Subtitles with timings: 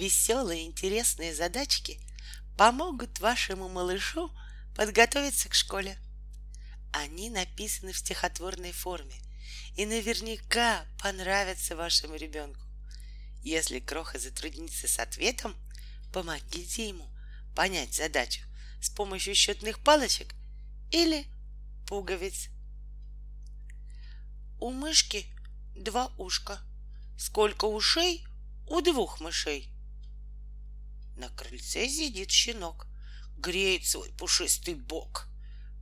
[0.00, 2.00] Веселые интересные задачки
[2.56, 4.34] помогут вашему малышу
[4.74, 5.98] подготовиться к школе.
[6.90, 9.20] Они написаны в стихотворной форме
[9.76, 12.62] и наверняка понравятся вашему ребенку.
[13.42, 15.54] Если Кроха затруднится с ответом,
[16.14, 17.06] помогите ему
[17.54, 18.40] понять задачу
[18.80, 20.34] с помощью счетных палочек
[20.90, 21.26] или
[21.86, 22.48] пуговиц.
[24.60, 25.26] У мышки
[25.76, 26.58] два ушка.
[27.18, 28.26] Сколько ушей
[28.66, 29.69] у двух мышей?
[31.20, 32.86] На крыльце сидит щенок,
[33.36, 35.28] греет свой пушистый бок.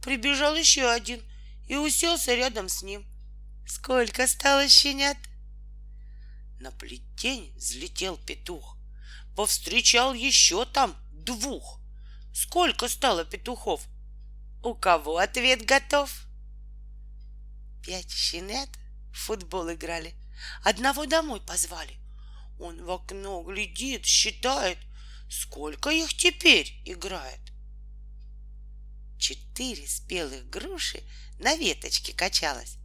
[0.02, 1.22] Прибежал еще один
[1.68, 3.06] и уселся рядом с ним.
[3.64, 5.16] Сколько стало щенят?
[6.58, 8.76] На плетень взлетел петух,
[9.36, 11.80] повстречал еще там двух.
[12.34, 13.86] Сколько стало петухов?
[14.64, 16.10] У кого ответ готов?
[17.84, 18.70] Пять щенят
[19.12, 20.16] в футбол играли,
[20.64, 21.96] одного домой позвали.
[22.58, 24.78] Он в окно глядит, считает,
[25.30, 27.40] сколько их теперь играет.
[29.18, 31.02] Четыре спелых груши
[31.38, 32.76] на веточке качалось.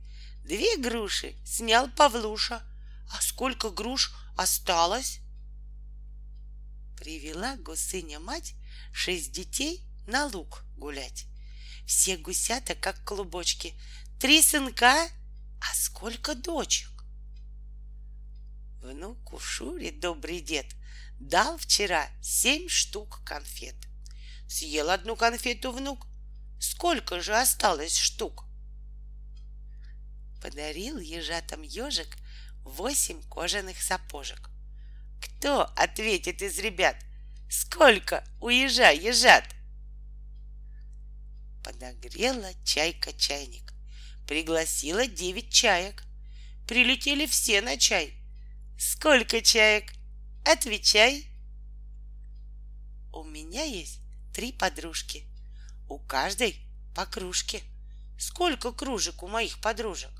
[0.43, 2.61] Две груши снял Павлуша—
[3.13, 5.19] а сколько груш осталось?
[6.97, 8.55] Привела гусыня мать
[8.91, 11.25] шесть детей на луг гулять.
[11.85, 13.73] Все гусята, как клубочки.
[14.19, 15.09] Три сынка,
[15.61, 16.89] а сколько дочек?
[18.81, 20.65] Внуку Шуре добрый дед
[21.19, 23.75] дал вчера семь штук конфет.
[24.47, 26.07] Съел одну конфету внук.
[26.59, 28.45] Сколько же осталось штук?
[30.41, 32.17] Подарил ежатам ежик
[32.63, 34.49] восемь кожаных сапожек.
[35.21, 36.97] Кто ответит из ребят,
[37.49, 39.45] сколько у ежа ежат?
[41.63, 43.73] Подогрела чайка чайник,
[44.27, 46.03] пригласила девять чаек.
[46.67, 48.13] Прилетели все на чай.
[48.79, 49.93] Сколько чаек?
[50.45, 51.25] Отвечай.
[53.13, 54.01] У меня есть
[54.33, 55.25] три подружки.
[55.87, 56.59] У каждой
[56.93, 57.63] по кружке.
[58.19, 60.11] Сколько кружек у моих подружек?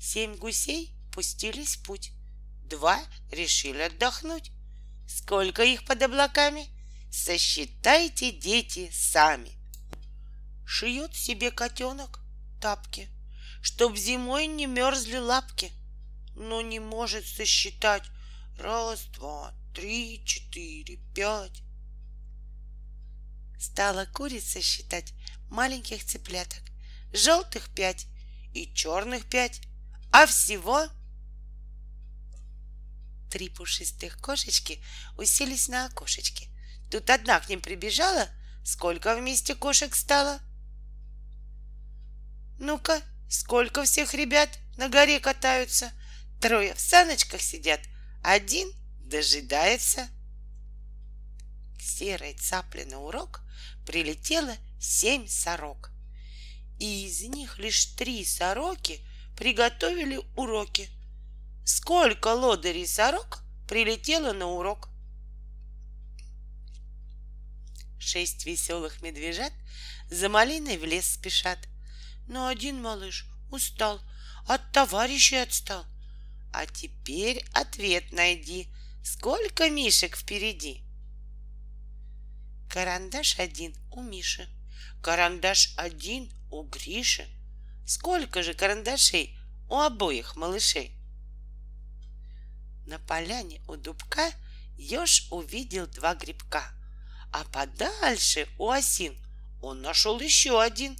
[0.00, 2.12] Семь гусей пустились в путь.
[2.64, 2.98] Два
[3.30, 4.52] решили отдохнуть.
[5.06, 6.66] Сколько их под облаками?
[7.10, 9.52] Сосчитайте, дети, сами.
[10.64, 12.20] Шьет себе котенок
[12.60, 13.08] тапки,
[13.62, 15.72] Чтоб зимой не мерзли лапки,
[16.38, 18.04] Но не может сосчитать
[18.58, 21.62] Раз, два, три, четыре, пять.
[23.58, 25.14] Стала курица считать
[25.48, 26.62] маленьких цыпляток,
[27.12, 28.06] Желтых пять
[28.54, 29.62] и черных пять,
[30.12, 30.86] а всего
[33.32, 34.80] Три пушистых кошечки
[35.16, 36.48] уселись на окошечке.
[36.90, 38.28] Тут одна к ним прибежала.
[38.64, 40.40] Сколько вместе кошек стало?
[42.58, 45.92] Ну-ка, сколько всех ребят на горе катаются?
[46.40, 47.80] Трое в саночках сидят,
[48.22, 50.08] один дожидается.
[51.76, 53.42] К серой цапле на урок
[53.84, 55.90] прилетело семь сорок.
[56.78, 59.00] И из них лишь три сороки
[59.36, 60.88] приготовили уроки.
[61.64, 64.90] Сколько лодырей сорок прилетело на урок?
[67.98, 69.52] Шесть веселых медвежат
[70.08, 71.58] за малиной в лес спешат.
[72.28, 74.00] Но один малыш устал,
[74.46, 75.84] от товарищей отстал.
[76.52, 78.68] А теперь ответ найди,
[79.04, 80.82] сколько мишек впереди.
[82.70, 84.48] Карандаш один у Миши,
[85.02, 87.26] карандаш один у Гриши—
[87.88, 89.34] Сколько же карандашей
[89.70, 90.94] у обоих малышей?
[92.86, 94.30] На поляне у дубка
[94.76, 96.70] еж увидел два грибка,
[97.32, 99.16] а подальше у осин
[99.62, 100.98] он нашел еще один.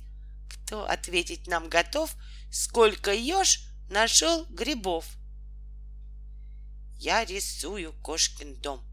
[0.48, 2.16] Кто ответить нам готов,
[2.50, 3.60] сколько еж
[3.91, 5.04] нашел грибов?
[6.98, 8.84] Я рисую кошкин дом.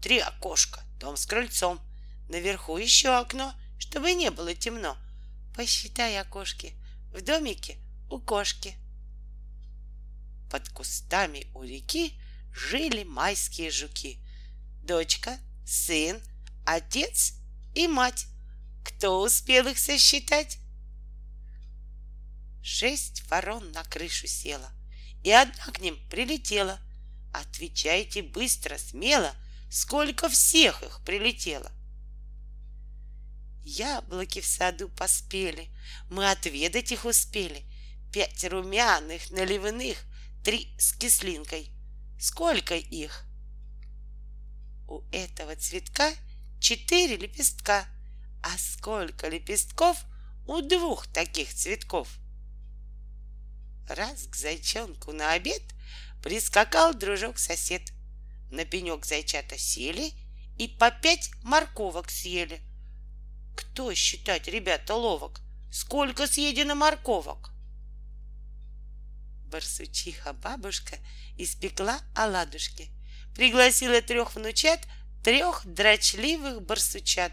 [0.00, 1.80] Три окошка, дом с крыльцом.
[2.28, 4.96] Наверху еще окно, чтобы не было темно.
[5.56, 6.74] Посчитай окошки,
[7.12, 8.76] в домике у кошки.
[10.50, 12.14] Под кустами у реки
[12.52, 14.18] жили майские жуки.
[14.84, 16.20] Дочка, сын,
[16.64, 17.34] отец
[17.74, 18.26] и мать.
[18.84, 20.58] Кто успел их сосчитать?
[22.62, 24.70] Шесть ворон на крышу села,
[25.24, 26.78] и одна к ним прилетела.
[27.32, 29.34] Отвечайте быстро, смело,
[29.70, 31.70] сколько всех их прилетело.
[33.62, 35.68] Яблоки в саду поспели,
[36.08, 37.64] мы отведать их успели.
[38.12, 39.98] Пять румяных, наливных,
[40.42, 41.70] три с кислинкой.
[42.18, 43.26] Сколько их?
[44.88, 46.10] У этого цветка
[46.58, 47.86] четыре лепестка.
[48.42, 50.02] А сколько лепестков
[50.46, 52.08] у двух таких цветков?
[53.88, 55.62] Раз к зайчонку на обед
[56.22, 57.82] прискакал дружок-сосед.
[58.50, 60.12] На пенек зайчата сели
[60.58, 62.60] и по пять морковок съели.
[63.56, 65.40] Кто считать, ребята, ловок?
[65.70, 67.50] Сколько съедено морковок?
[69.46, 70.96] Барсучиха бабушка
[71.36, 72.90] испекла оладушки.
[73.34, 74.80] Пригласила трех внучат,
[75.22, 77.32] трех дрочливых барсучат.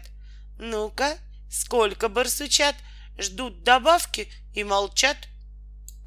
[0.58, 1.18] Ну-ка,
[1.50, 2.76] сколько барсучат
[3.18, 5.16] ждут добавки и молчат—